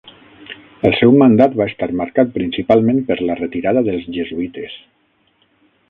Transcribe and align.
El 0.89 0.95
seu 0.99 1.13
mandat 1.23 1.53
va 1.59 1.67
estar 1.73 1.89
marcat 2.01 2.33
principalment 2.39 3.05
per 3.11 3.21
la 3.27 3.39
retirada 3.43 3.87
dels 3.91 4.09
jesuïtes. 4.19 4.81